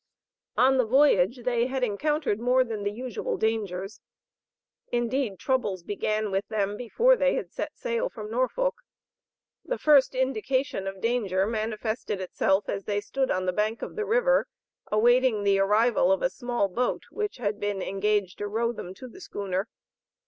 On 0.57 0.77
the 0.79 0.83
voyage 0.87 1.43
they 1.43 1.67
had 1.67 1.83
encountered 1.83 2.39
more 2.39 2.63
than 2.63 2.81
the 2.81 2.89
usual 2.91 3.37
dangers. 3.37 4.01
Indeed 4.91 5.37
troubles 5.37 5.83
began 5.83 6.31
with 6.31 6.47
them 6.47 6.75
before 6.75 7.15
they 7.15 7.35
had 7.35 7.51
set 7.51 7.77
sail 7.77 8.09
from 8.09 8.31
Norfolk. 8.31 8.73
The 9.63 9.77
first 9.77 10.15
indication 10.15 10.87
of 10.87 11.01
danger 11.01 11.45
manifested 11.45 12.19
itself 12.19 12.67
as 12.67 12.85
they 12.85 12.99
stood 12.99 13.29
on 13.29 13.45
the 13.45 13.53
bank 13.53 13.83
of 13.83 13.95
the 13.95 14.03
river 14.05 14.47
awaiting 14.91 15.43
the 15.43 15.59
arrival 15.59 16.11
of 16.11 16.23
a 16.23 16.31
small 16.31 16.67
boat 16.67 17.03
which 17.11 17.37
had 17.37 17.59
been 17.59 17.83
engaged 17.83 18.39
to 18.39 18.47
row 18.47 18.71
them 18.71 18.95
to 18.95 19.07
the 19.07 19.21
schooner. 19.21 19.67